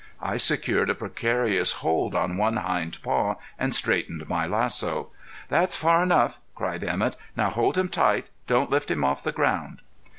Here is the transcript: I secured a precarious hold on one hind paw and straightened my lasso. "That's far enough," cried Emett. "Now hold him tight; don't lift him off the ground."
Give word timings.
I 0.19 0.37
secured 0.37 0.89
a 0.89 0.95
precarious 0.95 1.73
hold 1.73 2.15
on 2.15 2.35
one 2.35 2.57
hind 2.57 2.97
paw 3.03 3.35
and 3.59 3.71
straightened 3.71 4.27
my 4.27 4.47
lasso. 4.47 5.11
"That's 5.47 5.75
far 5.75 6.01
enough," 6.01 6.39
cried 6.55 6.81
Emett. 6.83 7.15
"Now 7.37 7.51
hold 7.51 7.77
him 7.77 7.87
tight; 7.87 8.31
don't 8.47 8.71
lift 8.71 8.89
him 8.89 9.03
off 9.03 9.21
the 9.21 9.31
ground." 9.31 9.81